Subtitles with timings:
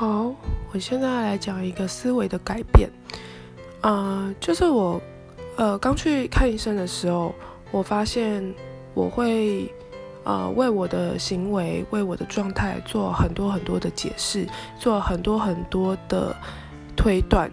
[0.00, 0.34] 好，
[0.72, 2.88] 我现在来讲一个思维的改变。
[3.82, 4.98] 呃，就是我
[5.56, 7.34] 呃刚去看医生的时候，
[7.70, 8.42] 我发现
[8.94, 9.70] 我会
[10.24, 16.34] 呃为我的行为、为我的状态做很多很多的解释，做很多很多的
[16.96, 17.50] 推断。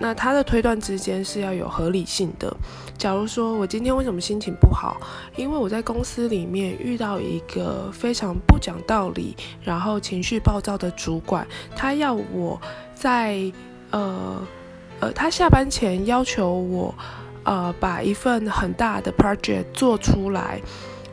[0.00, 2.52] 那他的推断之间是要有合理性的。
[2.98, 4.96] 假如说我今天为什么心情不好？
[5.36, 11.46] 因为我在公司里面遇到一个非常不讲道理，然后情绪暴躁的主管，
[11.76, 12.60] 他要我
[12.94, 13.40] 在
[13.90, 14.42] 呃
[15.00, 16.94] 呃，他下班前要求我
[17.44, 20.60] 呃把一份很大的 project 做出来，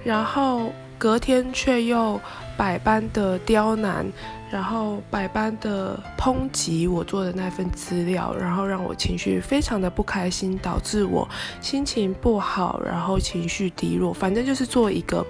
[0.04, 2.20] 然后隔天却又
[2.58, 4.06] 百般的刁难。
[4.50, 11.28] 然后百般的抨击我做的那份资料，然后让我情绪非常的不开心，导致我
[11.60, 14.14] 心情不好，然后情绪低落。
[14.14, 15.22] 反正就是做一个，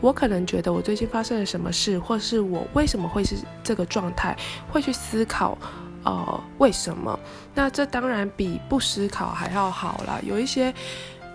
[0.00, 3.34] 我可能觉得我最近发生了什么事，或是我为什么会是
[3.64, 4.36] 这个状态，
[4.70, 5.58] 会去思考，
[6.04, 7.18] 呃，为什么？
[7.52, 10.20] 那这当然比不思考还要好啦。
[10.22, 10.72] 有一些，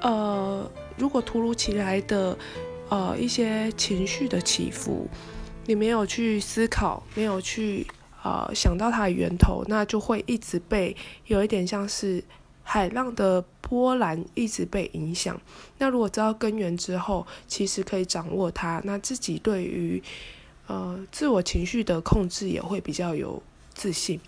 [0.02, 0.66] 呃，
[0.96, 2.38] 如果突如其来的，
[2.90, 5.08] 呃，一些情绪的起伏。
[5.68, 7.88] 你没有去思考，没有去
[8.24, 12.24] 呃想到它的源头，那就会一直被有一点像是
[12.62, 15.42] 海浪的波澜一直被影响。
[15.80, 20.02] 那如果知道根源之后，其实可以掌握它，那自己对于
[20.68, 23.42] 呃自我情绪的控制也会比较有
[23.74, 24.20] 自信。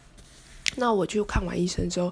[0.75, 2.11] 那我去看完医生之后，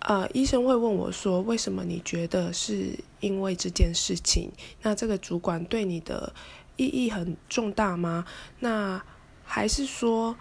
[0.00, 4.50] 呃，医生会问我说：“为什么你觉得是因为这件事情？
[4.82, 6.32] 那这个主管对你的？”
[6.76, 8.24] 意义很重大吗？
[8.60, 9.04] 那
[9.44, 10.34] 还是说，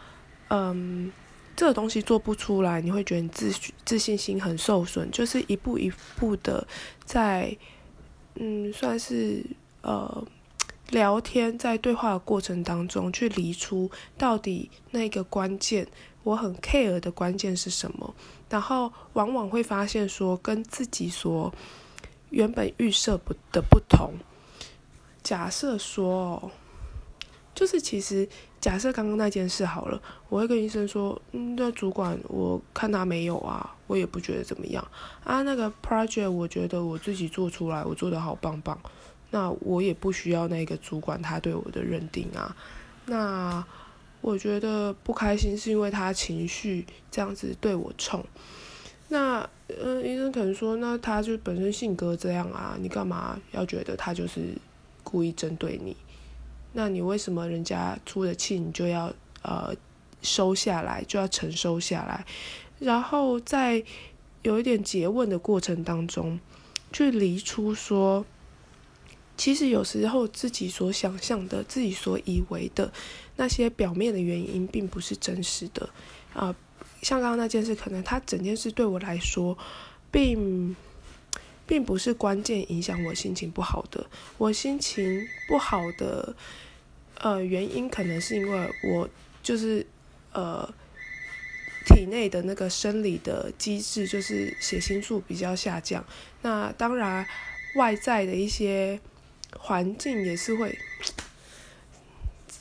[0.47, 1.11] 嗯，
[1.53, 5.11] 这个东西做不出来，你会觉得你自自信心很受损？
[5.11, 6.65] 就是一步一步的
[7.03, 7.57] 在，
[8.35, 9.45] 嗯，算是
[9.81, 10.25] 呃
[10.91, 15.85] 聊天，在对话的过程当中去理出到底那个关键，
[16.23, 18.13] 我很 care 的关键是什么？
[18.49, 21.53] 然后往往会发现说，跟自己所
[22.29, 24.13] 原本预设不的不同。
[25.21, 26.51] 假设说，
[27.53, 28.27] 就是其实
[28.59, 34.85] 假设刚刚那件事好了，我会跟医生说，嗯，那主管我看他没有啊，我也不觉得怎么样
[35.23, 35.41] 啊。
[35.43, 38.79] 那个 project 我觉得我自己做出来，我做的好棒棒，
[39.29, 42.55] 那我也不需要那个主管他对我的认定啊。
[43.05, 43.63] 那
[44.21, 48.23] 我觉得不开心是因为他情绪这样子对我冲，
[49.09, 54.55] 那嗯，医生可能说，那他就本身性格这样啊，你干嘛要觉得他就是？
[55.01, 55.95] 故意针对你，
[56.73, 59.73] 那你为什么人家出的气你就要呃
[60.21, 62.23] 收下来，就要承受下来？
[62.77, 63.83] 然后在
[64.43, 66.39] 有一点诘问的过程当中，
[66.93, 68.23] 去离出说，
[69.35, 72.91] 其实有时候自己所想象的、自己所以为的
[73.39, 75.89] 那些表面的原因，并不是真实的
[76.35, 76.55] 啊。
[77.01, 79.57] 像刚刚那件事，可能他整件事对我来说，
[80.11, 80.75] 并。
[81.69, 84.03] 并不是关键影响我心情不好的，
[84.39, 86.35] 我心情不好的，
[87.19, 89.07] 呃，原因可能是因为我
[89.43, 89.85] 就是
[90.33, 90.67] 呃
[91.85, 96.03] 体内的那个生理的机制，就是血清素比较下降。
[96.41, 97.23] 那当然，
[97.75, 98.99] 外在的一些
[99.55, 100.75] 环境也是会。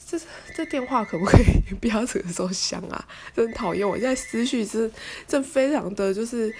[0.08, 0.18] 这
[0.54, 3.06] 这电话可不可以不要这个时候响啊？
[3.36, 3.86] 真讨厌！
[3.86, 4.90] 我现在思绪是
[5.26, 6.54] 正非常的就是。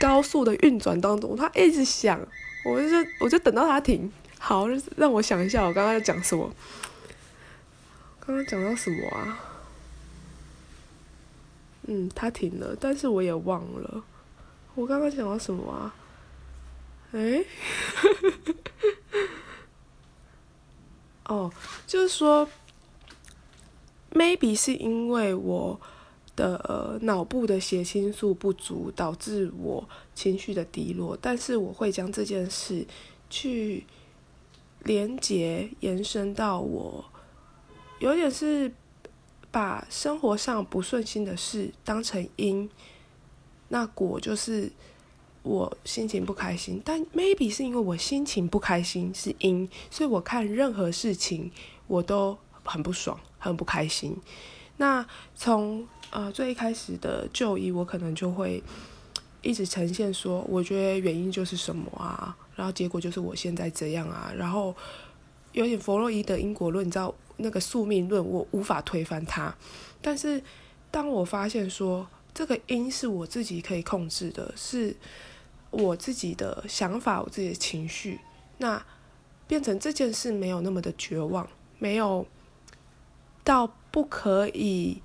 [0.00, 2.18] 高速的运转当中，它一直响，
[2.64, 2.88] 我就
[3.20, 4.10] 我就等到它停。
[4.38, 6.50] 好，让我想一下，我刚刚在讲什么？
[8.18, 9.38] 刚刚讲到什么啊？
[11.82, 14.02] 嗯，它停了，但是我也忘了。
[14.74, 15.94] 我刚刚讲到什么啊？
[17.12, 17.44] 哎，
[21.28, 21.52] 哦，
[21.86, 22.48] 就是说
[24.12, 25.80] ，maybe 是因为我。
[26.36, 32.86] 的脑部的血清素不足导致我情绪的低落，但是我会将这件事
[33.28, 33.84] 去
[34.84, 37.04] 连接延伸到我
[37.98, 38.72] 有点是
[39.50, 42.70] 把生活上不顺心的事当成因，
[43.68, 44.72] 那果就是
[45.42, 51.50] 我心情不开心，但 maybe 是因为我心情不开心是因，所以我看任何事情
[51.86, 52.38] 我都
[52.70, 54.16] 很不爽，很不开心。
[54.76, 58.62] 那从呃，最一开始的就医，我可能就会
[59.42, 64.74] 一直呈现说，我觉得原因就是什么啊，然后结果就是我现在这样啊，然后
[65.52, 69.54] 有点弗洛伊德因果论，你知道那个宿命论，我无法推翻它。
[70.00, 70.42] 但是
[70.90, 74.96] 当我发现说，这个因是我自己可以控制的，是
[75.70, 78.18] 我自己的想法，我自己的情绪，
[78.58, 78.82] 那
[79.46, 82.26] 变成这件事没有那么的绝望，没有
[83.50, 85.02] 到不可以。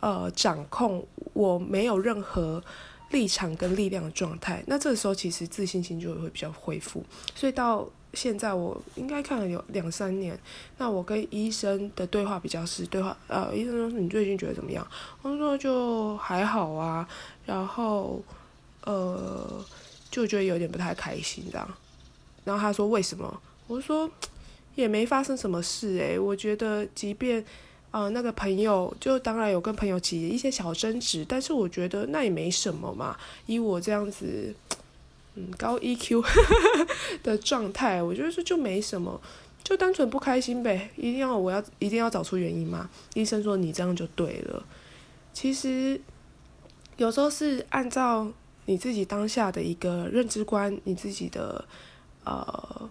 [0.00, 2.62] 呃掌控，我没有任何
[3.10, 7.04] 立场跟力量的状态，那这个时候其实自信心就会比较恢复。
[7.34, 10.38] 所以到现在我应该看了有两三年，
[10.76, 14.86] 那我跟医生的对话比较是对话，呃，医生说你最近觉得怎么样？
[15.22, 17.08] 我说就还好啊，
[17.44, 18.22] 然后
[18.84, 19.60] 呃
[20.12, 21.68] 就觉得有点不太开心这样，
[22.44, 23.40] 然后他说为什么？
[23.66, 24.08] 我说
[24.76, 27.44] 也没发生什么事诶，我觉得即便
[27.90, 34.54] 呃那个朋友就当然有跟朋友起一些小争执，但是我觉得那也没什么嘛，以我这样子。
[35.40, 36.24] 嗯，高 EQ
[37.22, 39.20] 的状态，我觉得说就没什么，
[39.62, 40.90] 就单纯不开心呗。
[40.96, 42.90] 一定要我要一定要找出原因吗？
[43.14, 44.64] 医生说你这样就对了。
[45.32, 46.00] 其实
[46.96, 48.26] 有时候是按照
[48.64, 51.64] 你自己当下的一个认知观，你自己的
[52.24, 52.90] 呃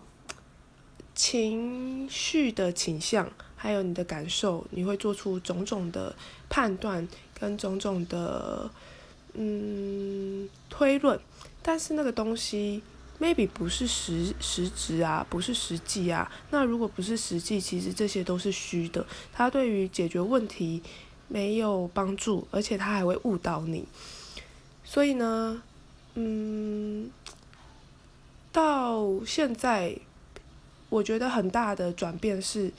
[1.13, 6.15] 情绪的倾向，还有你的感受，你会做出种种的
[6.47, 7.05] 判断
[7.37, 8.69] 跟种种的
[9.33, 11.19] 嗯推论。
[11.61, 12.81] 但是那个东西
[13.19, 16.31] ，maybe 不是实实质啊，不是实际啊。
[16.51, 19.05] 那如果不是实际，其实这些都是虚的。
[19.33, 20.81] 它对于解决问题
[21.27, 23.85] 没有帮助，而且它还会误导你。
[24.85, 25.61] 所以呢，
[26.13, 27.11] 嗯，
[28.53, 29.97] 到现在，
[30.87, 32.71] 我觉得很大的转变是，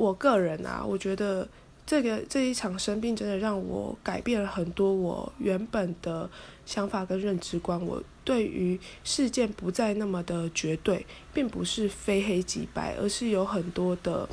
[0.00, 1.46] 我个人啊，我觉得
[1.84, 6.28] 这个这一场生病真的让我改变了很多我原本的。
[6.66, 11.04] 想法跟认知观，我对于事件不再那么的绝对，
[11.34, 14.28] 并不是非黑即白，而是有很多的，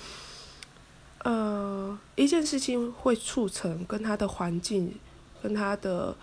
[1.24, 4.94] 呃，一件事情会促成跟它的环境、
[5.42, 6.16] 跟它的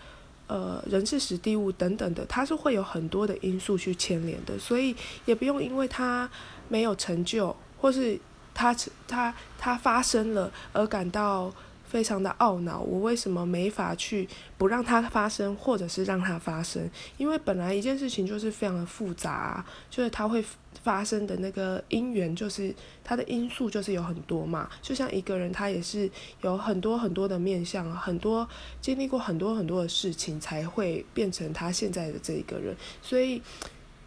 [0.47, 4.95] 呃人事、时地物等等的，它是会有很多的因素去牵连的，所以
[5.25, 6.31] 也不用因为它
[6.69, 8.17] 没有成就，或是
[8.55, 8.75] 他
[9.09, 11.53] 他他发生了而感到。
[11.87, 14.29] 非常的懊恼，我为什么没法去
[14.59, 16.91] 不让它发生，或者是让它发生？
[17.19, 20.45] 因为本来一件事情就是非常的复杂，就是它会
[20.83, 22.75] 发生的那个因缘，就是
[23.05, 24.69] 它的因素就是有很多嘛。
[24.83, 26.11] 就像一个人，他也是
[26.41, 28.49] 有很多很多的面相，很多
[28.81, 32.75] 经历过很多很多的事情，才会变成他现在的这一个人。
[33.03, 33.41] 所以，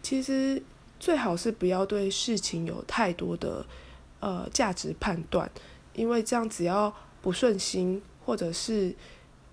[0.02, 0.62] 其实
[1.00, 3.64] 最好是不要对事情有太多的
[4.20, 5.50] 呃价值判断，
[5.94, 6.94] 因为这样只要。
[7.20, 8.94] 不顺心，或者是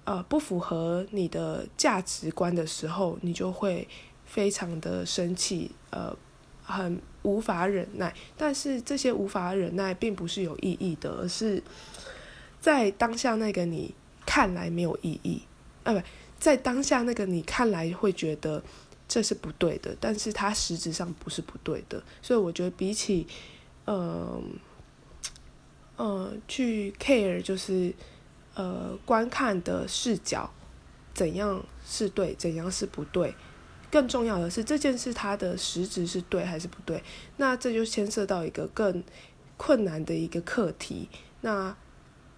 [0.04, 3.88] 呃不符合你的价值观的时候，你就会
[4.24, 6.16] 非常的生气，呃，
[6.64, 8.14] 很无法忍耐。
[8.38, 11.62] 但是这些无法忍耐并不是有意义的，而是
[12.62, 13.96] 在当下那个你
[14.28, 15.42] 看来没有意义，
[15.84, 16.02] 啊不，
[16.38, 18.64] 在当下那个你看来会觉得
[19.08, 22.02] 这是不对的，但是它实质上不是不对的。
[22.22, 23.26] 所以我觉得比起，
[23.88, 24.60] 嗯。
[25.98, 27.94] 呃，去 care 就是，
[28.54, 30.52] 呃，观看的视角
[31.14, 33.34] 怎样是对，怎样是不对。
[33.90, 37.02] 更重要的是这件事它的实质是对还是不对。
[37.38, 39.02] 那这就牵涉到一个更
[39.56, 41.08] 困难的一个课题。
[41.40, 41.74] 那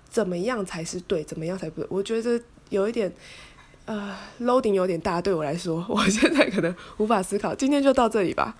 [0.07, 1.23] 怎么样才是对？
[1.23, 1.87] 怎么样才不对？
[1.89, 2.39] 我觉得
[2.69, 3.11] 有一点，
[3.85, 7.55] 呃，loading 有点大，对我来说，我现在可能无法思考。
[7.55, 8.55] 今天就到这里吧。